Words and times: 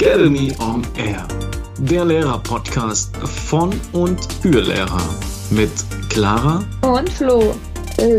Academy 0.00 0.52
on 0.58 0.82
Air, 0.96 1.24
der 1.78 2.04
Lehrer-Podcast 2.04 3.16
von 3.16 3.72
und 3.92 4.18
für 4.42 4.60
Lehrer 4.60 5.08
mit 5.50 5.70
Clara 6.08 6.64
und 6.82 7.08
Flo. 7.08 7.54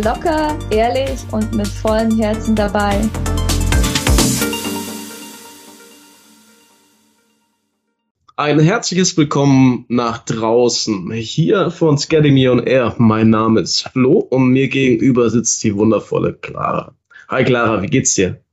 Locker, 0.02 0.58
ehrlich 0.70 1.20
und 1.34 1.54
mit 1.54 1.68
vollem 1.68 2.18
Herzen 2.18 2.56
dabei. 2.56 3.02
Ein 8.38 8.60
herzliches 8.60 9.18
Willkommen 9.18 9.86
nach 9.90 10.20
draußen. 10.20 11.12
Hier 11.12 11.72
von 11.72 11.96
Academy 11.98 12.48
on 12.48 12.60
Air. 12.66 12.96
Mein 13.00 13.32
Name 13.32 13.60
ist 13.60 13.90
Flo 13.90 14.20
und 14.20 14.48
mir 14.50 14.70
gegenüber 14.70 15.30
sitzt 15.30 15.62
die 15.66 15.76
wundervolle 15.76 16.36
Clara. 16.36 16.96
Hi 17.28 17.44
Clara, 17.44 17.82
wie 17.82 17.88
geht's 17.88 18.14
dir? 18.14 18.45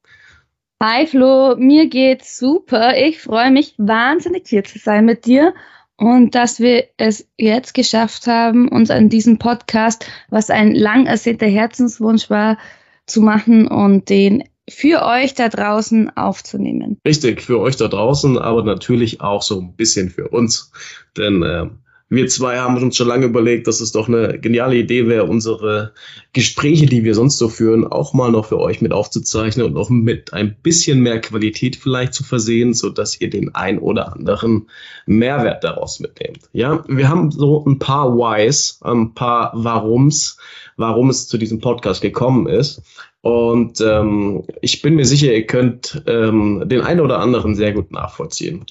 Hi 0.85 1.07
Flo, 1.07 1.55
mir 1.57 1.89
geht's 1.89 2.37
super. 2.37 2.97
Ich 2.97 3.21
freue 3.21 3.53
mich 3.53 3.77
wahnsinnig 3.79 4.49
hier 4.49 4.65
zu 4.65 4.81
sein 4.81 5.05
mit 5.05 5.27
dir 5.27 5.55
und 5.97 6.35
dass 6.35 6.59
wir 6.59 6.87
es 6.97 7.29
jetzt 7.39 7.73
geschafft 7.73 8.27
haben, 8.27 8.67
uns 8.67 8.91
an 8.91 9.09
diesem 9.09 9.39
Podcast, 9.39 10.05
was 10.29 10.51
ein 10.51 10.75
lang 10.75 11.07
ersehnter 11.07 11.47
Herzenswunsch 11.47 12.31
war, 12.31 12.59
zu 13.07 13.21
machen 13.21 13.69
und 13.69 14.09
den 14.09 14.43
für 14.69 15.07
euch 15.07 15.35
da 15.35 15.49
draußen 15.49 16.17
aufzunehmen. 16.17 16.99
Richtig, 17.07 17.43
für 17.43 17.61
euch 17.61 17.77
da 17.77 17.87
draußen, 17.87 18.37
aber 18.37 18.65
natürlich 18.65 19.21
auch 19.21 19.43
so 19.43 19.61
ein 19.61 19.77
bisschen 19.77 20.11
für 20.11 20.31
uns. 20.31 20.73
Denn 21.17 21.45
äh, 21.45 21.71
wir 22.13 22.29
zwei 22.29 22.59
haben 22.59 22.77
uns 22.77 22.97
schon 22.97 23.09
lange 23.09 23.25
überlegt, 23.25 23.67
dass 23.67 23.81
es 23.81 23.91
doch 23.91 24.07
eine 24.07 24.39
geniale 24.39 24.77
Idee 24.77 25.09
wäre, 25.09 25.25
unsere 25.25 25.95
Gespräche, 26.35 26.85
die 26.85 27.05
wir 27.05 27.15
sonst 27.15 27.39
so 27.39 27.49
führen, 27.49 27.87
auch 27.87 28.13
mal 28.13 28.31
noch 28.31 28.45
für 28.45 28.61
euch 28.61 28.83
mit 28.83 28.93
aufzuzeichnen 28.93 29.65
und 29.65 29.79
auch 29.79 29.89
mit 29.89 30.35
ein 30.35 30.55
bisschen 30.63 31.01
mehr 31.01 31.23
Qualität 31.23 31.75
vielleicht 31.75 32.13
zu 32.13 32.23
versehen, 32.23 32.75
so 32.75 32.91
dass 32.91 33.19
ihr 33.19 33.31
den 33.31 33.55
ein 33.55 33.79
oder 33.79 34.13
anderen 34.13 34.69
Mehrwert 35.07 35.65
daraus 35.65 36.01
mitnehmt. 36.01 36.41
Ja, 36.53 36.85
wir 36.87 37.09
haben 37.09 37.31
so 37.31 37.65
ein 37.65 37.79
paar 37.79 38.15
Whys, 38.15 38.79
ein 38.83 39.15
paar 39.15 39.53
Warums, 39.55 40.37
warum 40.77 41.09
es 41.09 41.29
zu 41.29 41.39
diesem 41.39 41.61
Podcast 41.61 42.03
gekommen 42.03 42.47
ist. 42.47 42.83
Und 43.23 43.81
ähm, 43.81 44.45
ich 44.61 44.83
bin 44.83 44.97
mir 44.97 45.07
sicher, 45.07 45.33
ihr 45.33 45.47
könnt 45.47 46.03
ähm, 46.07 46.65
den 46.67 46.83
einen 46.83 47.01
oder 47.01 47.21
anderen 47.21 47.55
sehr 47.55 47.73
gut 47.73 47.91
nachvollziehen. 47.91 48.67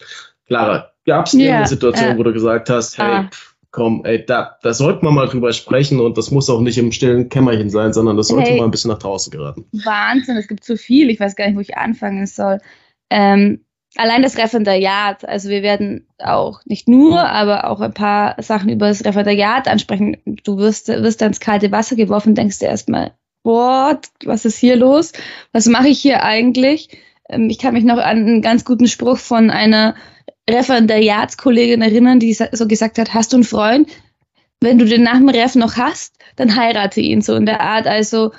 Clara, 0.46 0.91
Gab 1.06 1.26
es 1.28 1.34
yeah, 1.34 1.58
eine 1.58 1.68
Situation, 1.68 2.12
äh, 2.12 2.18
wo 2.18 2.24
du 2.24 2.34
gesagt 2.34 2.70
hast, 2.70 2.98
hey, 2.98 3.06
ah. 3.06 3.30
komm, 3.72 4.06
ey, 4.06 4.26
da, 4.26 4.58
da 4.62 4.74
sollten 4.74 5.06
wir 5.06 5.12
mal 5.12 5.28
drüber 5.28 5.52
sprechen 5.52 6.00
und 6.00 6.18
das 6.18 6.32
muss 6.32 6.50
auch 6.50 6.62
nicht 6.62 6.78
im 6.78 6.92
stillen 6.92 7.30
Kämmerchen 7.30 7.70
sein, 7.70 7.94
sondern 7.94 8.18
das 8.18 8.28
sollte 8.28 8.52
hey, 8.52 8.60
mal 8.60 8.66
ein 8.66 8.72
bisschen 8.72 8.92
nach 8.92 9.00
draußen 9.00 9.32
geraten. 9.32 9.66
Wahnsinn, 9.72 10.38
es 10.38 10.48
gibt 10.48 10.64
zu 10.64 10.78
viel, 10.78 11.10
ich 11.10 11.20
weiß 11.20 11.36
gar 11.36 11.48
nicht, 11.48 11.56
wo 11.56 11.62
ich 11.62 11.78
anfangen 11.78 12.28
soll. 12.28 12.60
Ähm, 13.10 13.66
allein 13.96 14.22
das 14.22 14.38
Referendariat, 14.38 15.26
also 15.26 15.50
wir 15.50 15.64
werden 15.64 16.08
auch 16.20 16.62
nicht 16.66 16.88
nur, 16.88 17.28
aber 17.28 17.70
auch 17.70 17.82
ein 17.82 17.94
paar 17.94 18.42
Sachen 18.42 18.70
über 18.70 18.88
das 18.88 19.04
Referendariat 19.04 19.68
ansprechen. 19.68 20.18
Du 20.44 20.58
wirst, 20.58 20.88
wirst 20.88 21.22
da 21.22 21.26
ins 21.26 21.40
kalte 21.40 21.72
Wasser 21.72 21.96
geworfen, 21.96 22.36
denkst 22.36 22.60
dir 22.60 22.68
erstmal, 22.68 23.14
boah, 23.44 24.00
was 24.26 24.46
ist 24.46 24.58
hier 24.58 24.76
los? 24.76 25.14
Was 25.52 25.66
mache 25.66 25.88
ich 25.88 26.00
hier 26.00 26.24
eigentlich? 26.24 26.90
Ähm, 27.28 27.50
ich 27.50 27.60
kann 27.60 27.74
mich 27.74 27.84
noch 27.84 27.98
an 27.98 28.18
einen 28.18 28.42
ganz 28.42 28.66
guten 28.66 28.88
Spruch 28.88 29.18
von 29.18 29.50
einer 29.50 29.96
Referendariatskollegin 30.50 31.81
erinnern, 31.81 32.20
die 32.20 32.34
so 32.34 32.67
gesagt 32.67 32.97
hat, 32.97 33.14
hast 33.14 33.34
du 33.34 33.38
einen 33.38 33.44
Freund? 33.44 33.89
Wenn 34.59 34.78
du 34.78 34.86
den 34.86 35.03
nach 35.03 35.17
dem 35.17 35.30
Ref 35.30 35.56
noch 35.56 35.78
hast, 35.78 36.16
dann 36.36 36.56
heirate 36.56 37.02
ihn 37.02 37.22
so 37.22 37.36
in 37.36 37.45
der 37.45 37.61
Art. 37.61 37.88
Also 37.88 38.31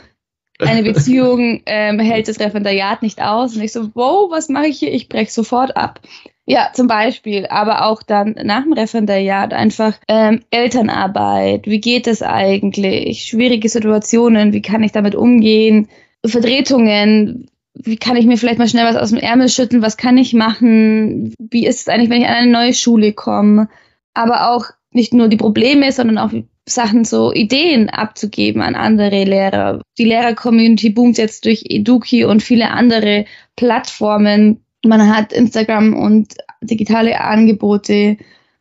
eine 0.58 0.82
Beziehung 0.92 1.62
ähm, 1.66 1.98
hält 1.98 2.28
das 2.28 2.40
Referendariat 2.40 3.02
nicht 3.02 3.20
aus. 3.20 3.56
Und 3.56 3.62
ich 3.62 3.72
so, 3.72 3.90
wow, 3.94 4.30
was 4.30 4.48
mache 4.48 4.66
ich 4.66 4.78
hier? 4.78 4.92
Ich 4.92 5.08
breche 5.08 5.32
sofort 5.32 5.76
ab. 5.76 6.00
Ja, 6.44 6.70
zum 6.72 6.88
Beispiel, 6.88 7.46
aber 7.46 7.86
auch 7.86 8.02
dann 8.02 8.34
nach 8.42 8.64
dem 8.64 8.72
Referendariat 8.72 9.52
einfach 9.52 9.94
ähm, 10.08 10.40
Elternarbeit. 10.50 11.66
Wie 11.66 11.80
geht 11.80 12.08
es 12.08 12.20
eigentlich? 12.20 13.22
Schwierige 13.24 13.68
Situationen, 13.68 14.52
wie 14.52 14.62
kann 14.62 14.82
ich 14.82 14.90
damit 14.90 15.14
umgehen? 15.14 15.88
Vertretungen, 16.24 17.48
wie 17.74 17.96
kann 17.96 18.16
ich 18.16 18.26
mir 18.26 18.36
vielleicht 18.36 18.58
mal 18.58 18.68
schnell 18.68 18.84
was 18.84 18.96
aus 18.96 19.10
dem 19.10 19.18
Ärmel 19.18 19.48
schütteln, 19.48 19.82
was 19.82 19.96
kann 19.96 20.18
ich 20.18 20.34
machen, 20.34 21.34
wie 21.38 21.66
ist 21.66 21.80
es 21.80 21.88
eigentlich, 21.88 22.10
wenn 22.10 22.22
ich 22.22 22.28
an 22.28 22.34
eine 22.34 22.52
neue 22.52 22.74
Schule 22.74 23.12
komme, 23.12 23.68
aber 24.14 24.50
auch 24.50 24.66
nicht 24.90 25.14
nur 25.14 25.28
die 25.28 25.36
Probleme, 25.36 25.90
sondern 25.90 26.18
auch 26.18 26.32
Sachen, 26.68 27.04
so 27.04 27.32
Ideen 27.32 27.88
abzugeben 27.88 28.62
an 28.62 28.74
andere 28.74 29.24
Lehrer. 29.24 29.80
Die 29.98 30.04
Lehrer-Community 30.04 30.90
boomt 30.90 31.18
jetzt 31.18 31.44
durch 31.44 31.64
Eduki 31.68 32.24
und 32.24 32.42
viele 32.42 32.70
andere 32.70 33.24
Plattformen. 33.56 34.64
Man 34.84 35.14
hat 35.14 35.32
Instagram 35.32 35.94
und 35.94 36.34
digitale 36.60 37.20
Angebote. 37.20 38.16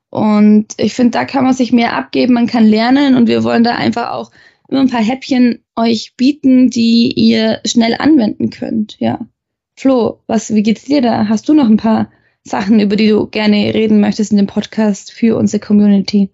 Und 0.10 0.68
ich 0.78 0.94
finde, 0.94 1.12
da 1.12 1.26
kann 1.26 1.44
man 1.44 1.54
sich 1.54 1.72
mehr 1.72 1.96
abgeben, 1.96 2.34
man 2.34 2.48
kann 2.48 2.66
lernen 2.66 3.16
und 3.16 3.28
wir 3.28 3.44
wollen 3.44 3.64
da 3.64 3.76
einfach 3.76 4.12
auch 4.12 4.32
immer 4.72 4.82
ein 4.82 4.90
paar 4.90 5.04
Häppchen 5.04 5.64
euch 5.76 6.14
bieten, 6.16 6.70
die 6.70 7.14
ihr 7.14 7.59
schnell 7.66 7.96
anwenden 8.00 8.50
könnt. 8.50 8.98
Ja. 9.00 9.20
Flo, 9.76 10.22
was, 10.28 10.54
wie 10.54 10.64
geht's 10.64 10.86
dir 10.86 11.02
da? 11.02 11.28
Hast 11.28 11.48
du 11.50 11.54
noch 11.54 11.68
ein 11.68 11.78
paar 11.78 12.09
Sachen, 12.44 12.80
über 12.80 12.96
die 12.96 13.10
du 13.10 13.28
gerne 13.28 13.74
reden 13.74 14.00
möchtest 14.02 14.31
in 14.31 14.38
dem 14.38 14.48
Podcast 14.48 15.12
für 15.12 15.38
unsere 15.38 15.60
Community? 15.60 16.30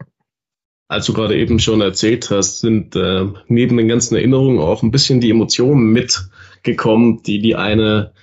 Als 0.88 1.06
du 1.06 1.14
gerade 1.14 1.38
eben 1.38 1.60
schon 1.60 1.82
erzählt 1.82 2.30
hast, 2.32 2.60
sind 2.60 2.96
äh, 2.96 3.26
neben 3.48 3.76
den 3.76 3.90
ganzen 3.90 4.16
Erinnerungen 4.16 4.60
auch 4.60 4.84
ein 4.84 4.92
bisschen 4.92 5.20
die 5.20 5.32
Emotionen 5.32 5.92
mitgekommen, 5.92 7.24
die 7.24 7.40
die 7.40 7.56
eine 7.56 8.14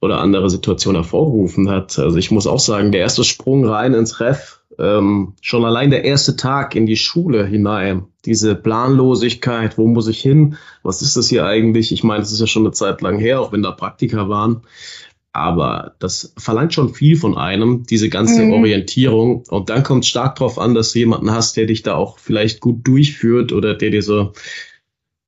oder 0.00 0.20
andere 0.20 0.50
Situation 0.50 0.94
hervorgerufen 0.94 1.70
hat. 1.70 1.98
Also 1.98 2.18
ich 2.18 2.30
muss 2.30 2.46
auch 2.46 2.60
sagen, 2.60 2.92
der 2.92 3.00
erste 3.00 3.24
Sprung 3.24 3.64
rein 3.64 3.94
ins 3.94 4.20
Ref 4.20 4.60
ähm, 4.78 5.34
schon 5.40 5.64
allein 5.64 5.90
der 5.90 6.04
erste 6.04 6.36
Tag 6.36 6.74
in 6.74 6.86
die 6.86 6.96
Schule 6.96 7.46
hinein, 7.46 8.04
diese 8.24 8.54
Planlosigkeit, 8.54 9.78
wo 9.78 9.86
muss 9.86 10.08
ich 10.08 10.20
hin, 10.20 10.56
was 10.82 11.02
ist 11.02 11.16
das 11.16 11.28
hier 11.28 11.46
eigentlich? 11.46 11.92
Ich 11.92 12.04
meine, 12.04 12.22
es 12.22 12.32
ist 12.32 12.40
ja 12.40 12.46
schon 12.46 12.64
eine 12.64 12.72
Zeit 12.72 13.00
lang 13.00 13.18
her, 13.18 13.40
auch 13.40 13.52
wenn 13.52 13.62
da 13.62 13.70
Praktika 13.70 14.28
waren. 14.28 14.62
Aber 15.32 15.96
das 15.98 16.32
verlangt 16.38 16.74
schon 16.74 16.94
viel 16.94 17.16
von 17.16 17.36
einem, 17.36 17.82
diese 17.84 18.08
ganze 18.08 18.42
mhm. 18.42 18.52
Orientierung. 18.52 19.42
Und 19.48 19.68
dann 19.68 19.82
kommt 19.82 20.04
es 20.04 20.10
stark 20.10 20.36
darauf 20.36 20.60
an, 20.60 20.74
dass 20.74 20.92
du 20.92 21.00
jemanden 21.00 21.32
hast, 21.32 21.56
der 21.56 21.66
dich 21.66 21.82
da 21.82 21.96
auch 21.96 22.18
vielleicht 22.18 22.60
gut 22.60 22.86
durchführt 22.86 23.52
oder 23.52 23.74
der 23.74 23.90
dir 23.90 24.02
so 24.02 24.32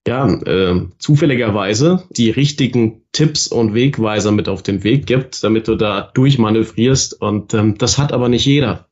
ja, 0.06 0.32
äh, 0.32 0.86
zufälligerweise 0.98 2.04
die 2.10 2.30
richtigen 2.30 3.02
Tipps 3.10 3.48
und 3.48 3.74
Wegweiser 3.74 4.30
mit 4.30 4.48
auf 4.48 4.62
den 4.62 4.84
Weg 4.84 5.06
gibt, 5.06 5.42
damit 5.42 5.66
du 5.66 5.74
da 5.74 6.10
durchmanövrierst. 6.14 7.20
Und 7.20 7.52
ähm, 7.54 7.76
das 7.76 7.98
hat 7.98 8.12
aber 8.12 8.28
nicht 8.28 8.46
jeder. 8.46 8.86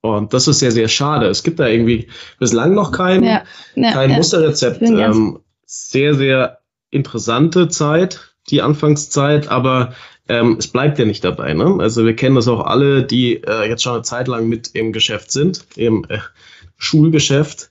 Und 0.00 0.32
das 0.32 0.46
ist 0.46 0.60
sehr, 0.60 0.70
sehr 0.70 0.88
schade. 0.88 1.26
Es 1.26 1.42
gibt 1.42 1.58
da 1.58 1.66
irgendwie 1.66 2.08
bislang 2.38 2.74
noch 2.74 2.92
kein, 2.92 3.24
ja, 3.24 3.42
ja, 3.74 3.92
kein 3.92 4.10
ja. 4.10 4.16
Musterrezept. 4.16 4.80
Ähm, 4.82 5.40
sehr, 5.66 6.14
sehr 6.14 6.58
interessante 6.90 7.68
Zeit, 7.68 8.34
die 8.48 8.62
Anfangszeit, 8.62 9.48
aber 9.48 9.94
ähm, 10.28 10.56
es 10.58 10.68
bleibt 10.68 10.98
ja 10.98 11.04
nicht 11.04 11.24
dabei. 11.24 11.54
Ne? 11.54 11.76
Also 11.80 12.04
wir 12.04 12.14
kennen 12.14 12.36
das 12.36 12.48
auch 12.48 12.64
alle, 12.64 13.02
die 13.02 13.42
äh, 13.42 13.68
jetzt 13.68 13.82
schon 13.82 13.94
eine 13.94 14.02
Zeit 14.02 14.28
lang 14.28 14.48
mit 14.48 14.70
im 14.74 14.92
Geschäft 14.92 15.32
sind, 15.32 15.66
im 15.76 16.04
äh, 16.08 16.18
Schulgeschäft. 16.76 17.70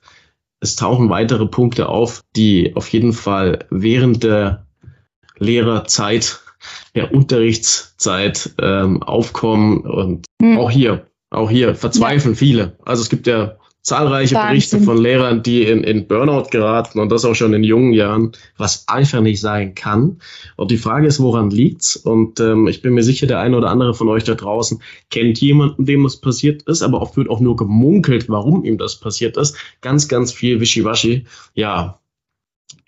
Es 0.60 0.76
tauchen 0.76 1.08
weitere 1.08 1.46
Punkte 1.46 1.88
auf, 1.88 2.22
die 2.36 2.74
auf 2.74 2.88
jeden 2.88 3.12
Fall 3.12 3.60
während 3.70 4.22
der 4.24 4.66
Lehrerzeit, 5.38 6.40
der 6.94 7.14
Unterrichtszeit 7.14 8.54
ähm, 8.60 9.02
aufkommen. 9.02 9.82
Und 9.82 10.26
mhm. 10.40 10.58
auch 10.58 10.70
hier 10.70 11.07
auch 11.30 11.50
hier 11.50 11.74
verzweifeln 11.74 12.34
ja. 12.34 12.38
viele. 12.38 12.76
Also 12.84 13.02
es 13.02 13.08
gibt 13.08 13.26
ja 13.26 13.56
zahlreiche 13.82 14.34
Wahnsinn. 14.34 14.48
Berichte 14.50 14.80
von 14.80 14.98
Lehrern, 14.98 15.42
die 15.42 15.64
in, 15.64 15.82
in 15.82 16.06
Burnout 16.06 16.48
geraten 16.50 16.98
und 16.98 17.10
das 17.10 17.24
auch 17.24 17.34
schon 17.34 17.54
in 17.54 17.64
jungen 17.64 17.92
Jahren, 17.92 18.32
was 18.56 18.86
einfach 18.88 19.20
nicht 19.20 19.40
sein 19.40 19.74
kann. 19.74 20.20
Und 20.56 20.70
die 20.70 20.76
Frage 20.76 21.06
ist, 21.06 21.20
woran 21.20 21.50
liegt's? 21.50 21.96
Und 21.96 22.38
ähm, 22.40 22.66
ich 22.66 22.82
bin 22.82 22.94
mir 22.94 23.02
sicher, 23.02 23.26
der 23.26 23.40
eine 23.40 23.56
oder 23.56 23.70
andere 23.70 23.94
von 23.94 24.08
euch 24.08 24.24
da 24.24 24.34
draußen 24.34 24.82
kennt 25.10 25.40
jemanden, 25.40 25.86
dem 25.86 26.02
das 26.02 26.16
passiert 26.16 26.62
ist, 26.62 26.82
aber 26.82 27.00
oft 27.00 27.16
wird 27.16 27.30
auch 27.30 27.40
nur 27.40 27.56
gemunkelt, 27.56 28.28
warum 28.28 28.64
ihm 28.64 28.78
das 28.78 28.96
passiert 28.96 29.36
ist. 29.36 29.56
Ganz, 29.80 30.08
ganz 30.08 30.32
viel 30.32 30.60
Wischiwaschi. 30.60 31.24
Ja, 31.54 31.98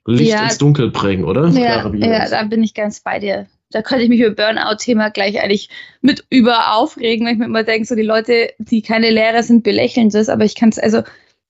Licht 0.06 0.32
ja, 0.32 0.44
ins 0.44 0.59
Dunkel 0.59 0.91
bringen, 0.91 1.25
oder? 1.25 1.49
Ja, 1.49 1.88
ja, 1.94 2.29
da 2.29 2.43
bin 2.44 2.62
ich 2.62 2.75
ganz 2.75 3.00
bei 3.00 3.19
dir 3.19 3.47
da 3.70 3.82
könnte 3.82 4.05
ich 4.05 4.08
mich 4.08 4.20
über 4.20 4.34
Burnout-Thema 4.34 5.11
gleich 5.11 5.40
eigentlich 5.40 5.69
mit 6.00 6.25
über 6.31 6.75
aufregen, 6.75 7.26
weil 7.26 7.34
ich 7.34 7.38
mir 7.38 7.46
immer 7.46 7.62
denke, 7.62 7.87
so 7.87 7.94
die 7.94 8.02
Leute, 8.02 8.52
die 8.58 8.82
keine 8.82 9.11
Lehrer 9.11 9.43
sind, 9.43 9.62
belächeln 9.62 10.11
das, 10.11 10.28
aber 10.28 10.44
ich 10.44 10.55
kann 10.55 10.70
es, 10.70 10.78
also 10.78 11.02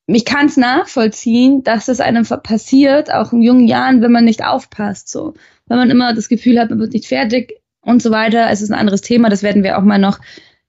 ich 0.07 0.25
kann 0.25 0.47
es 0.47 0.57
nachvollziehen, 0.57 1.63
dass 1.63 1.89
es 1.89 2.01
einem 2.01 2.25
passiert, 2.25 3.13
auch 3.13 3.33
in 3.33 3.43
jungen 3.43 3.67
Jahren, 3.67 4.03
wenn 4.03 4.13
man 4.13 4.25
nicht 4.25 4.45
aufpasst, 4.45 5.09
so. 5.09 5.35
Wenn 5.67 5.79
man 5.79 5.91
immer 5.91 6.15
das 6.15 6.29
Gefühl 6.29 6.59
hat, 6.59 6.71
man 6.71 6.81
wird 6.81 6.95
nicht 6.95 7.07
fertig 7.07 7.61
und 7.81 8.03
so 8.03 8.11
weiter. 8.11 8.51
Es 8.51 8.61
ist 8.61 8.71
ein 8.71 8.79
anderes 8.79 9.03
Thema, 9.03 9.29
das 9.29 9.45
werden 9.45 9.63
wir 9.63 9.79
auch 9.79 9.83
mal 9.83 9.99
noch 9.99 10.19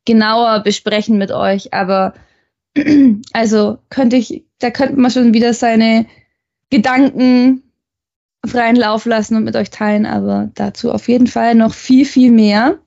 genauer 0.06 0.60
besprechen 0.60 1.18
mit 1.18 1.32
euch, 1.32 1.74
aber 1.74 2.14
also 3.34 3.80
könnte 3.90 4.16
ich, 4.16 4.46
da 4.60 4.70
könnte 4.70 5.00
man 5.00 5.12
schon 5.12 5.34
wieder 5.34 5.54
seine 5.54 6.06
Gedanken 6.70 7.64
freien 8.46 8.76
Lauf 8.76 9.06
lassen 9.06 9.36
und 9.36 9.44
mit 9.44 9.56
euch 9.56 9.70
teilen, 9.70 10.06
aber 10.06 10.50
dazu 10.56 10.92
auf 10.92 11.08
jeden 11.08 11.28
Fall 11.28 11.56
noch 11.56 11.74
viel, 11.74 12.06
viel 12.06 12.32
mehr. 12.32 12.80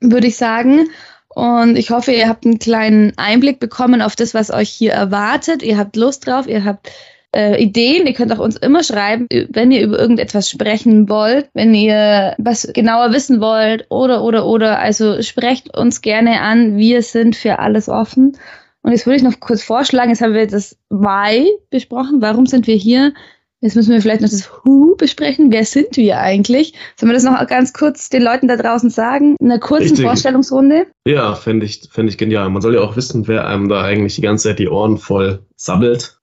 würde 0.00 0.28
ich 0.28 0.36
sagen. 0.36 0.88
Und 1.28 1.76
ich 1.76 1.90
hoffe, 1.90 2.12
ihr 2.12 2.28
habt 2.28 2.44
einen 2.44 2.58
kleinen 2.58 3.12
Einblick 3.16 3.58
bekommen 3.58 4.02
auf 4.02 4.16
das, 4.16 4.34
was 4.34 4.50
euch 4.50 4.68
hier 4.68 4.92
erwartet. 4.92 5.62
Ihr 5.62 5.78
habt 5.78 5.96
Lust 5.96 6.26
drauf, 6.26 6.46
ihr 6.46 6.64
habt 6.64 6.90
äh, 7.34 7.60
Ideen. 7.62 8.06
Ihr 8.06 8.12
könnt 8.12 8.32
auch 8.32 8.38
uns 8.38 8.56
immer 8.56 8.84
schreiben, 8.84 9.26
wenn 9.48 9.70
ihr 9.70 9.82
über 9.82 9.98
irgendetwas 9.98 10.50
sprechen 10.50 11.08
wollt, 11.08 11.48
wenn 11.54 11.74
ihr 11.74 12.34
was 12.38 12.70
genauer 12.74 13.12
wissen 13.12 13.40
wollt 13.40 13.86
oder, 13.90 14.22
oder, 14.22 14.46
oder. 14.46 14.78
Also 14.78 15.22
sprecht 15.22 15.76
uns 15.76 16.02
gerne 16.02 16.40
an. 16.42 16.76
Wir 16.76 17.02
sind 17.02 17.34
für 17.34 17.58
alles 17.58 17.88
offen. 17.88 18.36
Und 18.82 18.92
jetzt 18.92 19.06
würde 19.06 19.16
ich 19.16 19.22
noch 19.22 19.40
kurz 19.40 19.62
vorschlagen, 19.62 20.10
jetzt 20.10 20.22
haben 20.22 20.34
wir 20.34 20.46
das 20.46 20.76
Why 20.90 21.50
besprochen. 21.70 22.20
Warum 22.20 22.46
sind 22.46 22.66
wir 22.66 22.74
hier? 22.74 23.14
Jetzt 23.62 23.76
müssen 23.76 23.92
wir 23.92 24.02
vielleicht 24.02 24.22
noch 24.22 24.28
das 24.28 24.50
Who 24.64 24.96
besprechen. 24.96 25.52
Wer 25.52 25.64
sind 25.64 25.96
wir 25.96 26.18
eigentlich? 26.18 26.74
Sollen 26.96 27.10
wir 27.10 27.14
das 27.14 27.22
noch 27.22 27.46
ganz 27.46 27.72
kurz 27.72 28.08
den 28.08 28.22
Leuten 28.22 28.48
da 28.48 28.56
draußen 28.56 28.90
sagen? 28.90 29.36
In 29.38 29.52
einer 29.52 29.60
kurzen 29.60 29.90
Richtig. 29.90 30.04
Vorstellungsrunde? 30.04 30.88
Ja, 31.06 31.36
fände 31.36 31.64
ich, 31.64 31.88
fänd 31.88 32.10
ich 32.10 32.18
genial. 32.18 32.50
Man 32.50 32.60
soll 32.60 32.74
ja 32.74 32.80
auch 32.80 32.96
wissen, 32.96 33.28
wer 33.28 33.46
einem 33.46 33.68
da 33.68 33.80
eigentlich 33.80 34.16
die 34.16 34.20
ganze 34.20 34.48
Zeit 34.48 34.58
die 34.58 34.68
Ohren 34.68 34.98
voll 34.98 35.46
sabbelt. 35.54 36.18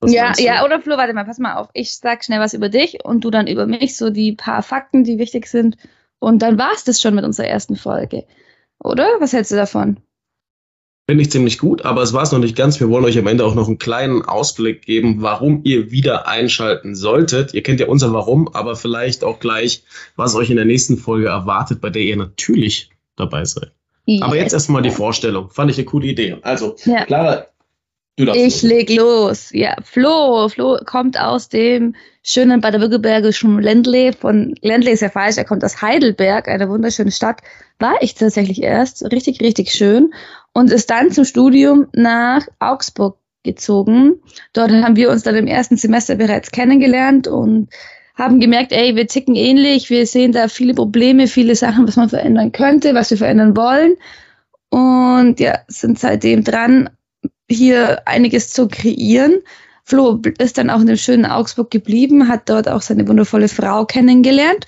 Was 0.00 0.12
ja, 0.12 0.32
ja, 0.36 0.64
oder 0.64 0.80
Flo, 0.80 0.96
warte 0.96 1.14
mal, 1.14 1.24
pass 1.24 1.38
mal 1.38 1.54
auf. 1.54 1.68
Ich 1.74 1.96
sag 1.96 2.24
schnell 2.24 2.40
was 2.40 2.54
über 2.54 2.68
dich 2.68 3.04
und 3.04 3.24
du 3.24 3.30
dann 3.30 3.46
über 3.46 3.66
mich, 3.68 3.96
so 3.96 4.10
die 4.10 4.32
paar 4.32 4.64
Fakten, 4.64 5.04
die 5.04 5.20
wichtig 5.20 5.46
sind. 5.46 5.76
Und 6.18 6.42
dann 6.42 6.58
war 6.58 6.72
es 6.74 6.82
das 6.82 7.00
schon 7.00 7.14
mit 7.14 7.24
unserer 7.24 7.46
ersten 7.46 7.76
Folge. 7.76 8.24
Oder? 8.82 9.06
Was 9.20 9.32
hältst 9.32 9.52
du 9.52 9.56
davon? 9.56 9.98
Finde 11.06 11.20
ich 11.20 11.30
ziemlich 11.30 11.58
gut, 11.58 11.84
aber 11.84 12.00
es 12.00 12.14
war 12.14 12.22
es 12.22 12.32
noch 12.32 12.38
nicht 12.38 12.56
ganz. 12.56 12.80
Wir 12.80 12.88
wollen 12.88 13.04
euch 13.04 13.18
am 13.18 13.26
Ende 13.26 13.44
auch 13.44 13.54
noch 13.54 13.68
einen 13.68 13.78
kleinen 13.78 14.22
Ausblick 14.22 14.86
geben, 14.86 15.20
warum 15.20 15.60
ihr 15.64 15.90
wieder 15.90 16.26
einschalten 16.26 16.94
solltet. 16.94 17.52
Ihr 17.52 17.62
kennt 17.62 17.78
ja 17.78 17.88
unser 17.88 18.14
Warum, 18.14 18.48
aber 18.48 18.74
vielleicht 18.74 19.22
auch 19.22 19.38
gleich, 19.38 19.84
was 20.16 20.34
euch 20.34 20.48
in 20.48 20.56
der 20.56 20.64
nächsten 20.64 20.96
Folge 20.96 21.28
erwartet, 21.28 21.82
bei 21.82 21.90
der 21.90 22.00
ihr 22.00 22.16
natürlich 22.16 22.88
dabei 23.16 23.44
seid. 23.44 23.72
Yes. 24.06 24.22
Aber 24.22 24.36
jetzt 24.36 24.54
erstmal 24.54 24.80
die 24.80 24.90
Vorstellung. 24.90 25.50
Fand 25.50 25.70
ich 25.70 25.76
eine 25.76 25.84
coole 25.84 26.06
Idee. 26.06 26.38
Also, 26.40 26.74
ja. 26.86 27.04
Clara, 27.04 27.48
du 28.16 28.24
darfst. 28.24 28.40
Ich 28.40 28.62
leg 28.62 28.88
los. 28.88 29.50
Ja, 29.52 29.76
Flo. 29.82 30.48
Flo 30.48 30.78
kommt 30.86 31.20
aus 31.20 31.50
dem 31.50 31.96
schönen 32.22 32.62
baden-württembergischen 32.62 33.60
Ländle. 33.60 34.14
Von 34.14 34.54
Ländle 34.62 34.90
ist 34.90 35.00
ja 35.00 35.10
falsch, 35.10 35.36
er 35.36 35.44
kommt 35.44 35.64
aus 35.64 35.82
Heidelberg, 35.82 36.48
eine 36.48 36.70
wunderschöne 36.70 37.12
Stadt. 37.12 37.42
War 37.78 37.96
ich 38.00 38.14
tatsächlich 38.14 38.62
erst. 38.62 39.02
Richtig, 39.12 39.42
richtig 39.42 39.70
schön 39.70 40.14
und 40.54 40.72
ist 40.72 40.88
dann 40.88 41.10
zum 41.10 41.24
Studium 41.24 41.88
nach 41.92 42.46
Augsburg 42.58 43.18
gezogen. 43.42 44.14
Dort 44.54 44.72
haben 44.72 44.96
wir 44.96 45.10
uns 45.10 45.22
dann 45.22 45.34
im 45.34 45.46
ersten 45.46 45.76
Semester 45.76 46.14
bereits 46.14 46.50
kennengelernt 46.50 47.28
und 47.28 47.68
haben 48.14 48.40
gemerkt, 48.40 48.72
ey, 48.72 48.96
wir 48.96 49.06
ticken 49.06 49.34
ähnlich, 49.34 49.90
wir 49.90 50.06
sehen 50.06 50.32
da 50.32 50.48
viele 50.48 50.72
Probleme, 50.72 51.26
viele 51.26 51.56
Sachen, 51.56 51.86
was 51.86 51.96
man 51.96 52.08
verändern 52.08 52.52
könnte, 52.52 52.94
was 52.94 53.10
wir 53.10 53.18
verändern 53.18 53.56
wollen. 53.56 53.96
Und 54.70 55.40
ja, 55.40 55.58
sind 55.68 55.98
seitdem 55.98 56.44
dran, 56.44 56.90
hier 57.50 58.06
einiges 58.06 58.50
zu 58.50 58.68
kreieren. 58.68 59.42
Flo 59.84 60.20
ist 60.38 60.56
dann 60.56 60.70
auch 60.70 60.80
in 60.80 60.86
dem 60.86 60.96
schönen 60.96 61.26
Augsburg 61.26 61.70
geblieben, 61.70 62.28
hat 62.28 62.48
dort 62.48 62.68
auch 62.68 62.80
seine 62.80 63.06
wundervolle 63.06 63.48
Frau 63.48 63.84
kennengelernt 63.84 64.66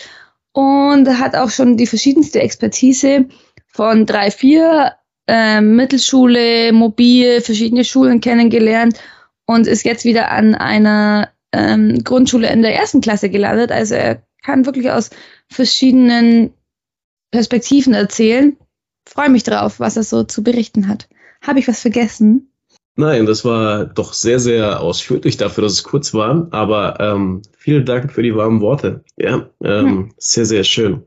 und 0.53 1.09
hat 1.19 1.37
auch 1.37 1.51
schon 1.51 1.77
die 1.77 1.87
verschiedenste 1.87 2.41
Expertise 2.41 3.27
von 3.69 4.07
3-4 4.07 4.93
ähm, 5.29 5.77
Mittelschule, 5.77 6.73
mobil, 6.73 7.41
verschiedene 7.41 7.85
Schulen 7.85 8.21
kennengelernt 8.21 8.99
und 9.45 9.67
ist 9.67 9.85
jetzt 9.85 10.05
wieder 10.05 10.31
an 10.31 10.55
einer 10.55 11.31
ähm, 11.53 12.03
Grundschule 12.05 12.51
in 12.53 12.63
der 12.63 12.77
ersten 12.77 13.01
Klasse 13.01 13.31
gelandet. 13.31 13.73
Also 13.73 13.95
er 13.95 14.23
kann 14.43 14.67
wirklich 14.67 14.91
aus 14.91 15.11
verschiedenen 15.49 16.53
Perspektiven 17.31 17.95
erzählen. 17.95 18.57
Freue 19.09 19.31
mich 19.31 19.43
drauf, 19.43 19.81
was 19.81 19.97
er 19.97 20.03
so 20.03 20.25
zu 20.25 20.43
berichten 20.43 20.89
hat. 20.89 21.09
Habe 21.43 21.59
ich 21.59 21.69
was 21.69 21.81
vergessen? 21.81 22.51
Nein, 22.97 23.27
das 23.27 23.45
war 23.45 23.85
doch 23.85 24.15
sehr, 24.15 24.41
sehr 24.41 24.81
ausführlich 24.81 25.37
dafür, 25.37 25.65
dass 25.65 25.75
es 25.75 25.85
kurz 25.85 26.15
war. 26.15 26.49
Aber 26.51 26.99
ähm, 26.99 27.43
vielen 27.57 27.85
Dank 27.85 28.13
für 28.13 28.23
die 28.23 28.35
warmen 28.35 28.63
Worte. 28.63 29.05
Ja, 29.17 29.51
ähm, 29.63 29.87
hm. 29.87 30.13
sehr, 30.17 30.47
sehr 30.47 30.65
schön. 30.65 31.03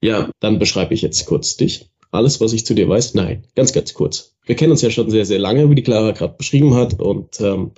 Ja, 0.00 0.28
dann 0.40 0.58
beschreibe 0.58 0.92
ich 0.92 1.00
jetzt 1.00 1.24
kurz 1.24 1.56
dich. 1.56 1.90
Alles, 2.16 2.40
was 2.40 2.52
ich 2.52 2.66
zu 2.66 2.74
dir 2.74 2.88
weiß? 2.88 3.14
Nein, 3.14 3.44
ganz, 3.54 3.72
ganz 3.72 3.94
kurz. 3.94 4.34
Wir 4.44 4.56
kennen 4.56 4.72
uns 4.72 4.82
ja 4.82 4.90
schon 4.90 5.10
sehr, 5.10 5.26
sehr 5.26 5.38
lange, 5.38 5.68
wie 5.70 5.74
die 5.74 5.82
Clara 5.82 6.12
gerade 6.12 6.34
beschrieben 6.36 6.74
hat. 6.74 6.98
Und 7.00 7.40
ähm, 7.40 7.72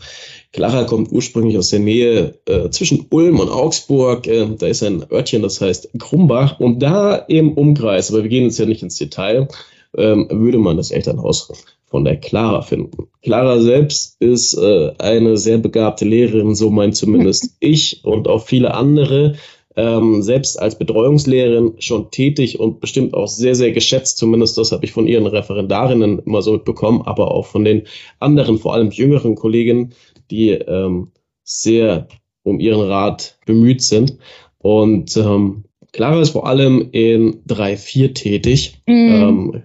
Clara 0.53 0.85
kommt 0.85 1.11
ursprünglich 1.11 1.59
aus 1.59 1.71
der 1.71 1.81
Nähe 1.81 2.39
äh, 2.47 2.71
zwischen 2.71 3.07
Ulm 3.11 3.41
und 3.41 3.49
Augsburg. 3.49 4.27
Äh, 4.27 4.47
da 4.59 4.67
ist 4.67 4.83
ein 4.83 5.05
Örtchen, 5.11 5.43
das 5.43 5.61
heißt 5.61 5.91
Krumbach. 5.99 6.61
Und 6.61 6.81
da 6.81 7.17
im 7.17 7.53
Umkreis, 7.53 8.11
aber 8.11 8.23
wir 8.23 8.31
gehen 8.31 8.45
jetzt 8.45 8.59
ja 8.59 8.67
nicht 8.67 8.83
ins 8.83 8.97
Detail, 8.97 9.49
ähm, 9.97 10.29
würde 10.31 10.59
man 10.59 10.77
das 10.77 10.91
Elternhaus 10.91 11.51
von 11.87 12.05
der 12.05 12.17
Clara 12.17 12.63
finden. 12.63 13.09
Clara 13.23 13.61
selbst 13.61 14.17
ist 14.21 14.55
äh, 14.55 14.93
eine 14.99 15.37
sehr 15.37 15.59
begabte 15.59 16.05
Lehrerin, 16.05 16.55
so 16.55 16.71
meint 16.71 16.97
zumindest 16.97 17.57
ich 17.61 18.05
und 18.05 18.29
auch 18.29 18.45
viele 18.45 18.75
andere 18.75 19.37
ähm, 19.79 20.23
selbst 20.23 20.61
als 20.61 20.77
Betreuungslehrerin 20.77 21.75
schon 21.79 22.11
tätig 22.11 22.59
und 22.59 22.81
bestimmt 22.81 23.15
auch 23.15 23.29
sehr, 23.29 23.55
sehr 23.55 23.71
geschätzt. 23.71 24.19
Zumindest 24.19 24.59
das 24.59 24.73
habe 24.73 24.85
ich 24.85 24.91
von 24.91 25.07
ihren 25.07 25.29
Referendarinnen 25.29 26.19
immer 26.19 26.43
so 26.43 26.53
mitbekommen, 26.55 27.03
aber 27.03 27.31
auch 27.31 27.47
von 27.47 27.65
den 27.65 27.85
anderen, 28.19 28.59
vor 28.59 28.75
allem 28.75 28.91
jüngeren 28.91 29.37
Kolleginnen, 29.37 29.95
die 30.33 30.51
ähm, 30.51 31.13
sehr 31.45 32.09
um 32.43 32.59
ihren 32.59 32.81
Rat 32.81 33.39
bemüht 33.47 33.83
sind. 33.83 34.19
Und 34.59 35.17
ähm, 35.17 35.65
Clara 35.93 36.21
ist 36.21 36.31
vor 36.31 36.49
allem 36.49 36.89
in 36.91 37.45
3-4 37.47 38.15
tätig. 38.15 38.83
Mhm. 38.87 38.95
Ähm, 38.95 39.63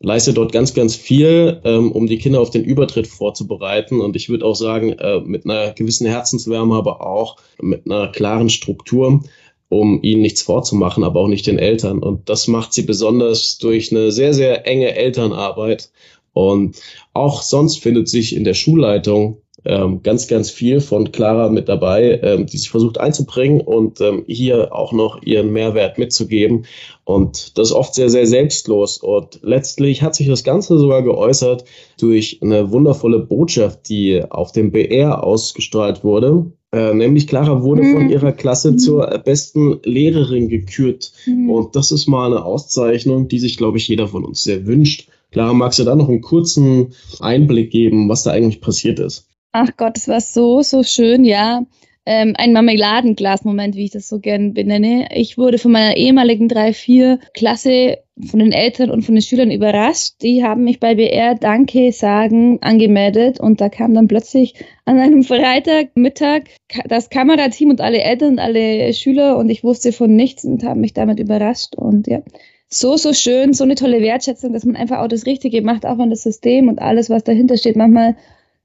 leistet 0.00 0.36
dort 0.36 0.52
ganz, 0.52 0.74
ganz 0.74 0.94
viel, 0.94 1.60
ähm, 1.64 1.92
um 1.92 2.06
die 2.06 2.18
Kinder 2.18 2.40
auf 2.40 2.50
den 2.50 2.64
Übertritt 2.64 3.06
vorzubereiten. 3.06 4.00
Und 4.00 4.16
ich 4.16 4.28
würde 4.28 4.44
auch 4.44 4.54
sagen, 4.54 4.92
äh, 4.92 5.20
mit 5.20 5.44
einer 5.44 5.72
gewissen 5.72 6.06
Herzenswärme, 6.06 6.76
aber 6.76 7.04
auch 7.04 7.36
mit 7.60 7.86
einer 7.86 8.08
klaren 8.08 8.50
Struktur 8.50 9.22
um 9.68 10.02
ihnen 10.02 10.22
nichts 10.22 10.42
vorzumachen, 10.42 11.04
aber 11.04 11.20
auch 11.20 11.28
nicht 11.28 11.46
den 11.46 11.58
Eltern. 11.58 11.98
Und 11.98 12.28
das 12.28 12.48
macht 12.48 12.72
sie 12.72 12.82
besonders 12.82 13.58
durch 13.58 13.92
eine 13.92 14.12
sehr, 14.12 14.34
sehr 14.34 14.66
enge 14.66 14.94
Elternarbeit. 14.94 15.90
Und 16.32 16.76
auch 17.14 17.42
sonst 17.42 17.80
findet 17.80 18.08
sich 18.08 18.34
in 18.34 18.44
der 18.44 18.54
Schulleitung 18.54 19.42
ähm, 19.64 20.02
ganz, 20.02 20.28
ganz 20.28 20.50
viel 20.50 20.80
von 20.80 21.10
Clara 21.10 21.48
mit 21.48 21.68
dabei, 21.68 22.20
ähm, 22.22 22.46
die 22.46 22.56
sich 22.56 22.70
versucht 22.70 22.98
einzubringen 22.98 23.60
und 23.60 24.00
ähm, 24.00 24.24
hier 24.26 24.74
auch 24.74 24.92
noch 24.92 25.20
ihren 25.22 25.50
Mehrwert 25.50 25.98
mitzugeben. 25.98 26.66
Und 27.04 27.58
das 27.58 27.68
ist 27.68 27.74
oft 27.74 27.94
sehr, 27.94 28.08
sehr 28.08 28.26
selbstlos. 28.26 28.98
Und 28.98 29.40
letztlich 29.42 30.02
hat 30.02 30.14
sich 30.14 30.28
das 30.28 30.44
Ganze 30.44 30.78
sogar 30.78 31.02
geäußert 31.02 31.64
durch 31.98 32.38
eine 32.40 32.70
wundervolle 32.70 33.18
Botschaft, 33.18 33.88
die 33.88 34.22
auf 34.30 34.52
dem 34.52 34.70
BR 34.70 35.24
ausgestrahlt 35.24 36.04
wurde. 36.04 36.52
Äh, 36.70 36.92
nämlich 36.92 37.26
Clara 37.26 37.62
wurde 37.62 37.82
mhm. 37.82 37.92
von 37.94 38.10
ihrer 38.10 38.32
Klasse 38.32 38.72
mhm. 38.72 38.78
zur 38.78 39.06
besten 39.24 39.80
Lehrerin 39.84 40.48
gekürt. 40.48 41.12
Mhm. 41.26 41.50
Und 41.50 41.76
das 41.76 41.90
ist 41.90 42.06
mal 42.06 42.26
eine 42.26 42.44
Auszeichnung, 42.44 43.28
die 43.28 43.38
sich, 43.38 43.56
glaube 43.56 43.78
ich, 43.78 43.88
jeder 43.88 44.08
von 44.08 44.24
uns 44.24 44.42
sehr 44.42 44.66
wünscht. 44.66 45.08
Clara, 45.30 45.52
magst 45.54 45.78
du 45.78 45.84
da 45.84 45.94
noch 45.94 46.08
einen 46.08 46.20
kurzen 46.20 46.94
Einblick 47.20 47.70
geben, 47.70 48.08
was 48.08 48.22
da 48.22 48.32
eigentlich 48.32 48.60
passiert 48.60 48.98
ist? 48.98 49.26
Ach 49.52 49.70
Gott, 49.76 49.96
es 49.96 50.08
war 50.08 50.20
so, 50.20 50.62
so 50.62 50.82
schön, 50.82 51.24
ja 51.24 51.62
ähm, 52.08 52.32
ein 52.38 52.54
Marmeladenglas-Moment, 52.54 53.76
wie 53.76 53.84
ich 53.84 53.90
das 53.90 54.08
so 54.08 54.18
gern 54.18 54.54
benenne. 54.54 55.08
Ich 55.14 55.36
wurde 55.36 55.58
von 55.58 55.72
meiner 55.72 55.94
ehemaligen 55.94 56.48
3-4-Klasse 56.48 57.98
von 58.26 58.38
den 58.38 58.52
Eltern 58.52 58.90
und 58.90 59.02
von 59.02 59.14
den 59.14 59.20
Schülern 59.20 59.50
überrascht. 59.50 60.14
Die 60.22 60.42
haben 60.42 60.64
mich 60.64 60.80
bei 60.80 60.94
BR 60.94 61.34
Danke 61.34 61.92
sagen 61.92 62.62
angemeldet 62.62 63.40
und 63.40 63.60
da 63.60 63.68
kam 63.68 63.92
dann 63.92 64.08
plötzlich 64.08 64.54
an 64.86 64.98
einem 64.98 65.22
Freitagmittag 65.22 66.44
das 66.88 67.10
Kamerateam 67.10 67.68
und 67.68 67.82
alle 67.82 68.00
Eltern 68.00 68.32
und 68.32 68.38
alle 68.38 68.90
Schüler 68.94 69.36
und 69.36 69.50
ich 69.50 69.62
wusste 69.62 69.92
von 69.92 70.16
nichts 70.16 70.46
und 70.46 70.64
haben 70.64 70.80
mich 70.80 70.94
damit 70.94 71.20
überrascht 71.20 71.76
und 71.76 72.06
ja. 72.06 72.22
So, 72.70 72.96
so 72.96 73.12
schön, 73.12 73.52
so 73.52 73.64
eine 73.64 73.74
tolle 73.74 74.00
Wertschätzung, 74.00 74.54
dass 74.54 74.64
man 74.64 74.76
einfach 74.76 74.98
auch 74.98 75.08
das 75.08 75.26
Richtige 75.26 75.60
macht, 75.60 75.84
auch 75.84 75.98
wenn 75.98 76.10
das 76.10 76.22
System 76.22 76.68
und 76.68 76.80
alles, 76.80 77.10
was 77.10 77.24
dahinter 77.24 77.58
steht, 77.58 77.76
manchmal 77.76 78.16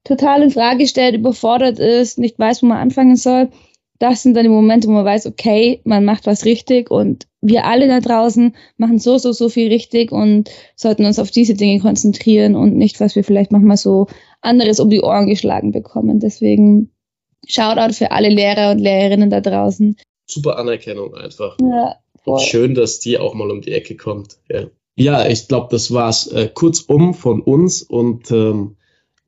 total 0.03 0.43
in 0.43 0.51
Frage 0.51 0.87
stellt, 0.87 1.15
überfordert 1.15 1.79
ist, 1.79 2.17
nicht 2.19 2.37
weiß, 2.39 2.63
wo 2.63 2.67
man 2.67 2.77
anfangen 2.77 3.15
soll. 3.15 3.49
Das 3.99 4.23
sind 4.23 4.35
dann 4.35 4.43
die 4.43 4.49
Momente, 4.49 4.87
wo 4.87 4.91
man 4.91 5.05
weiß, 5.05 5.27
okay, 5.27 5.79
man 5.85 6.03
macht 6.03 6.25
was 6.25 6.45
richtig 6.45 6.91
und 6.91 7.27
wir 7.41 7.65
alle 7.65 7.87
da 7.87 7.99
draußen 7.99 8.55
machen 8.77 8.99
so, 8.99 9.17
so, 9.17 9.31
so 9.31 9.49
viel 9.49 9.69
richtig 9.69 10.11
und 10.11 10.49
sollten 10.75 11.05
uns 11.05 11.19
auf 11.19 11.31
diese 11.31 11.53
Dinge 11.53 11.79
konzentrieren 11.79 12.55
und 12.55 12.75
nicht, 12.75 12.99
was 12.99 13.15
wir 13.15 13.23
vielleicht 13.23 13.51
manchmal 13.51 13.77
so 13.77 14.07
anderes 14.41 14.79
um 14.79 14.89
die 14.89 15.01
Ohren 15.01 15.27
geschlagen 15.27 15.71
bekommen. 15.71 16.19
Deswegen 16.19 16.93
Shoutout 17.47 17.93
für 17.93 18.11
alle 18.11 18.29
Lehrer 18.29 18.71
und 18.71 18.79
Lehrerinnen 18.79 19.29
da 19.29 19.41
draußen. 19.41 19.97
Super 20.25 20.57
Anerkennung 20.57 21.13
einfach. 21.15 21.57
Ja, 21.61 21.95
voll. 22.23 22.39
Schön, 22.39 22.75
dass 22.75 22.99
die 22.99 23.17
auch 23.17 23.33
mal 23.33 23.51
um 23.51 23.61
die 23.61 23.73
Ecke 23.73 23.95
kommt. 23.97 24.37
Ja, 24.49 24.67
ja 24.95 25.27
ich 25.27 25.47
glaube, 25.47 25.67
das 25.71 25.93
war's. 25.93 26.27
Äh, 26.27 26.49
kurzum 26.53 27.13
von 27.13 27.41
uns 27.41 27.81
und 27.81 28.31
ähm, 28.31 28.77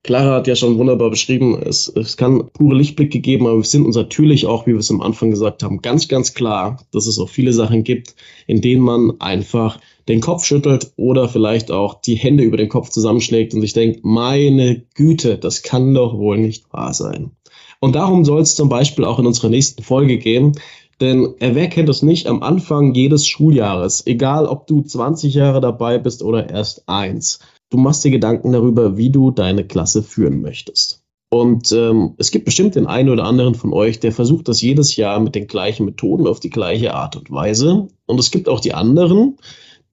Clara 0.05 0.35
hat 0.35 0.47
ja 0.47 0.55
schon 0.55 0.77
wunderbar 0.77 1.09
beschrieben, 1.09 1.59
es, 1.59 1.88
es 1.88 2.15
kann 2.15 2.51
pure 2.53 2.75
Lichtblicke 2.75 3.19
geben, 3.19 3.47
aber 3.47 3.57
wir 3.57 3.63
sind 3.63 3.85
uns 3.85 3.95
natürlich 3.95 4.45
auch, 4.45 4.67
wie 4.67 4.74
wir 4.74 4.79
es 4.79 4.91
am 4.91 5.01
Anfang 5.01 5.31
gesagt 5.31 5.63
haben, 5.63 5.81
ganz, 5.81 6.07
ganz 6.07 6.35
klar, 6.35 6.85
dass 6.91 7.07
es 7.07 7.17
auch 7.17 7.27
viele 7.27 7.53
Sachen 7.53 7.83
gibt, 7.83 8.13
in 8.45 8.62
denen 8.62 8.83
man 8.83 9.19
einfach 9.19 9.79
den 10.07 10.21
Kopf 10.21 10.45
schüttelt 10.45 10.91
oder 10.95 11.27
vielleicht 11.27 11.71
auch 11.71 12.01
die 12.01 12.13
Hände 12.13 12.43
über 12.43 12.57
den 12.57 12.69
Kopf 12.69 12.89
zusammenschlägt 12.89 13.55
und 13.55 13.62
sich 13.62 13.74
denkt, 13.74 14.01
meine 14.03 14.83
Güte, 14.93 15.39
das 15.39 15.63
kann 15.63 15.95
doch 15.95 16.15
wohl 16.15 16.38
nicht 16.38 16.71
wahr 16.71 16.93
sein. 16.93 17.31
Und 17.79 17.95
darum 17.95 18.25
soll 18.25 18.41
es 18.41 18.55
zum 18.55 18.69
Beispiel 18.69 19.05
auch 19.05 19.17
in 19.17 19.25
unserer 19.25 19.50
nächsten 19.50 19.81
Folge 19.81 20.19
gehen. 20.19 20.53
Denn 21.01 21.33
wer 21.39 21.67
kennt 21.67 21.89
es 21.89 22.03
nicht 22.03 22.27
am 22.27 22.41
Anfang 22.41 22.93
jedes 22.93 23.27
Schuljahres, 23.27 24.05
egal 24.05 24.45
ob 24.45 24.65
du 24.67 24.81
20 24.81 25.33
Jahre 25.33 25.59
dabei 25.59 25.97
bist 25.97 26.24
oder 26.24 26.50
erst 26.50 26.88
eins, 26.88 27.39
du 27.69 27.77
machst 27.77 28.03
dir 28.03 28.12
Gedanken 28.12 28.51
darüber, 28.51 28.98
wie 28.98 29.10
du 29.10 29.31
deine 29.31 29.65
Klasse 29.65 30.03
führen 30.03 30.41
möchtest. 30.41 31.03
Und 31.29 31.72
ähm, 31.72 32.13
es 32.17 32.31
gibt 32.31 32.45
bestimmt 32.45 32.75
den 32.75 32.88
einen 32.88 33.10
oder 33.10 33.25
anderen 33.25 33.55
von 33.55 33.74
euch, 33.74 34.00
der 34.00 34.12
versucht 34.12 34.48
das 34.48 34.62
jedes 34.62 34.95
Jahr 34.95 35.19
mit 35.19 35.36
den 35.36 35.48
gleichen 35.48 35.86
Methoden 35.86 36.27
auf 36.27 36.39
die 36.39 36.50
gleiche 36.50 36.93
Art 36.93 37.15
und 37.15 37.31
Weise. 37.31 37.88
Und 38.05 38.19
es 38.19 38.31
gibt 38.31 38.48
auch 38.48 38.60
die 38.60 38.74
anderen, 38.74 39.38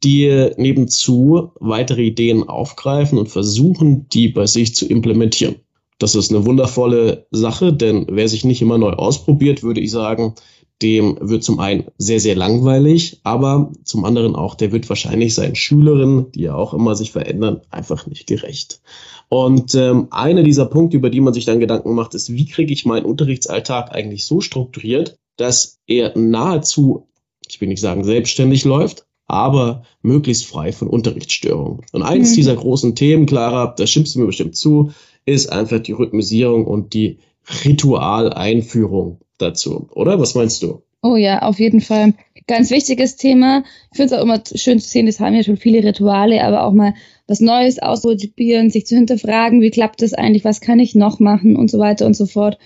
die 0.05 0.51
nebenzu 0.57 1.53
weitere 1.59 2.03
Ideen 2.03 2.49
aufgreifen 2.49 3.19
und 3.19 3.29
versuchen, 3.29 4.09
die 4.09 4.29
bei 4.29 4.47
sich 4.47 4.75
zu 4.75 4.87
implementieren. 4.87 5.57
Das 5.99 6.15
ist 6.15 6.33
eine 6.33 6.45
wundervolle 6.45 7.27
Sache, 7.31 7.73
denn 7.73 8.07
wer 8.11 8.29
sich 8.29 8.45
nicht 8.45 8.61
immer 8.61 8.79
neu 8.79 8.91
ausprobiert, 8.91 9.63
würde 9.63 9.81
ich 9.81 9.91
sagen, 9.91 10.35
dem 10.83 11.17
wird 11.21 11.45
zum 11.45 11.61
einen 11.61 11.85
sehr, 11.99 12.21
sehr 12.21 12.35
langweilig, 12.35 13.21
aber 13.23 13.73
zum 13.85 14.05
anderen 14.05 14.35
auch, 14.35 14.55
der 14.55 14.73
wird 14.73 14.89
wahrscheinlich 14.89 15.35
seinen 15.35 15.55
Schülerinnen, 15.55 16.33
die 16.33 16.43
ja 16.43 16.55
auch 16.55 16.75
immer 16.75 16.97
sich 16.97 17.13
verändern, 17.13 17.61
einfach 17.71 18.07
nicht 18.07 18.27
gerecht. 18.27 18.81
Und 19.29 19.75
ähm, 19.75 20.09
einer 20.11 20.43
dieser 20.43 20.67
Punkte, 20.67 20.97
über 20.97 21.09
die 21.09 21.21
man 21.21 21.33
sich 21.33 21.45
dann 21.45 21.61
Gedanken 21.61 21.95
macht, 21.95 22.15
ist, 22.15 22.33
wie 22.33 22.47
kriege 22.47 22.73
ich 22.73 22.85
meinen 22.85 23.07
Unterrichtsalltag 23.07 23.93
eigentlich 23.93 24.27
so 24.27 24.41
strukturiert, 24.41 25.17
dass 25.37 25.79
er 25.87 26.17
nahezu, 26.19 27.09
ich 27.49 27.61
will 27.61 27.69
nicht 27.69 27.81
sagen 27.81 28.05
selbstständig 28.05 28.65
läuft, 28.65 29.07
aber 29.27 29.85
möglichst 30.03 30.45
frei 30.45 30.73
von 30.73 30.89
Unterrichtsstörungen. 30.89 31.87
Und 31.93 32.03
eins 32.03 32.33
mhm. 32.33 32.37
dieser 32.37 32.57
großen 32.57 32.95
Themen, 32.95 33.25
Clara, 33.27 33.75
da 33.77 33.87
stimmst 33.87 34.15
du 34.15 34.21
mir 34.21 34.27
bestimmt 34.27 34.57
zu, 34.57 34.93
ist 35.25 35.51
einfach 35.51 35.81
die 35.81 35.93
Rhythmisierung 35.93 36.67
und 36.67 36.93
die 36.93 37.19
Ritualeinführung 37.65 39.19
dazu, 39.43 39.89
oder? 39.95 40.19
Was 40.19 40.35
meinst 40.35 40.63
du? 40.63 40.83
Oh 41.03 41.17
ja, 41.17 41.43
auf 41.43 41.59
jeden 41.59 41.81
Fall. 41.81 42.15
Ganz 42.47 42.71
wichtiges 42.71 43.17
Thema. 43.17 43.65
Ich 43.91 43.97
finde 43.97 44.15
es 44.15 44.19
auch 44.19 44.23
immer 44.23 44.43
schön 44.55 44.79
zu 44.81 44.89
sehen, 44.89 45.07
das 45.07 45.21
haben 45.21 45.35
ja 45.35 45.43
schon 45.43 45.57
viele 45.57 45.83
Rituale, 45.87 46.43
aber 46.45 46.65
auch 46.65 46.73
mal 46.73 46.95
was 47.27 47.41
Neues 47.41 47.81
ausprobieren, 47.81 48.71
sich 48.71 48.87
zu 48.87 48.95
hinterfragen, 48.95 49.61
wie 49.61 49.71
klappt 49.71 50.03
das 50.03 50.15
eigentlich, 50.15 50.45
was 50.45 50.61
kann 50.61 50.79
ich 50.79 50.95
noch 50.95 51.19
machen 51.19 51.57
und 51.57 51.71
so 51.71 51.79
weiter 51.79 52.07
und 52.07 52.17
so 52.17 52.27
fort. 52.27 52.59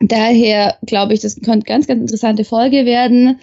Daher 0.00 0.76
glaube 0.86 1.14
ich, 1.14 1.20
das 1.20 1.40
könnte 1.40 1.66
ganz, 1.66 1.86
ganz 1.86 2.00
interessante 2.00 2.44
Folge 2.44 2.84
werden. 2.84 3.38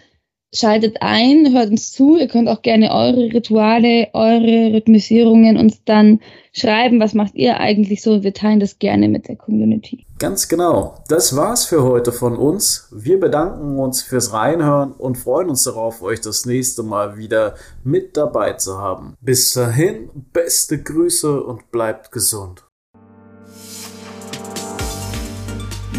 Schaltet 0.54 0.98
ein, 1.00 1.54
hört 1.54 1.70
uns 1.70 1.94
zu. 1.94 2.18
Ihr 2.18 2.28
könnt 2.28 2.50
auch 2.50 2.62
gerne 2.62 2.92
eure 2.92 3.34
Rituale, 3.34 4.10
eure 4.14 4.74
Rhythmisierungen 4.74 5.56
uns 5.56 5.84
dann 5.86 6.20
schreiben. 6.52 7.00
Was 7.00 7.14
macht 7.14 7.36
ihr 7.36 7.60
eigentlich 7.60 8.02
so? 8.02 8.22
Wir 8.24 8.34
teilen 8.34 8.60
das 8.60 8.78
gerne 8.78 9.08
mit 9.08 9.30
der 9.30 9.38
Community. 9.38 10.06
Ganz 10.20 10.50
genau. 10.50 10.96
Das 11.08 11.38
war's 11.38 11.64
für 11.64 11.84
heute 11.84 12.12
von 12.12 12.36
uns. 12.36 12.90
Wir 12.92 13.20
bedanken 13.20 13.80
uns 13.80 14.02
fürs 14.02 14.34
Reinhören 14.34 14.92
und 14.92 15.18
freuen 15.18 15.50
uns 15.50 15.64
darauf, 15.64 16.02
euch 16.02 16.20
das 16.20 16.46
nächste 16.46 16.84
Mal 16.84 17.18
wieder 17.18 17.56
mit 17.86 18.18
dabei 18.18 18.54
zu 18.54 18.78
haben. 18.78 19.16
Bis 19.22 19.54
dahin, 19.54 20.10
beste 20.34 20.84
Grüße 20.84 21.42
und 21.42 21.72
bleibt 21.72 22.12
gesund. 22.12 22.66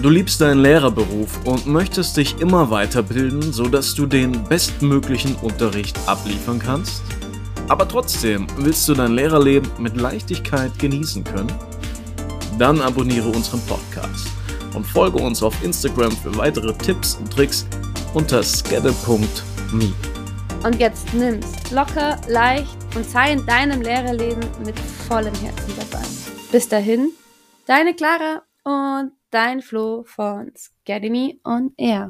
Du 0.03 0.11
liebst 0.11 0.41
deinen 0.41 0.63
Lehrerberuf 0.63 1.39
und 1.45 1.69
möchtest 1.69 2.17
dich 2.17 2.41
immer 2.41 2.71
weiterbilden, 2.71 3.53
sodass 3.53 3.95
du 3.95 4.05
den 4.05 4.43
bestmöglichen 4.49 5.37
Unterricht 5.37 5.97
abliefern 6.07 6.59
kannst? 6.59 7.05
Aber 7.69 7.87
trotzdem 7.87 8.49
willst 8.57 8.89
du 8.89 8.95
dein 8.95 9.13
Lehrerleben 9.13 9.71
mit 9.79 9.97
Leichtigkeit 9.97 10.77
genießen 10.77 11.23
können? 11.23 11.53
Dann 12.59 12.81
abonniere 12.81 13.29
unseren 13.29 13.61
Podcast 13.61 14.27
und 14.75 14.85
folge 14.85 15.19
uns 15.19 15.41
auf 15.41 15.55
Instagram 15.63 16.11
für 16.11 16.37
weitere 16.37 16.73
Tipps 16.73 17.15
und 17.15 17.33
Tricks 17.33 17.65
unter 18.13 18.43
skedde.me. 18.43 19.93
Und 20.65 20.81
jetzt 20.81 21.15
nimm's 21.15 21.71
locker, 21.71 22.21
leicht 22.27 22.77
und 22.97 23.09
sei 23.09 23.35
in 23.35 23.47
deinem 23.47 23.81
Lehrerleben 23.81 24.43
mit 24.65 24.77
vollem 24.81 25.35
Herzen 25.37 25.73
dabei. 25.79 26.05
Bis 26.51 26.69
dahin, 26.69 27.11
deine 27.67 27.95
Clara 27.95 28.43
und 28.65 29.13
dein 29.33 29.63
Flo 29.63 30.05
von 30.05 30.53
Scademy 30.57 31.41
on 31.45 31.73
Air. 31.77 32.01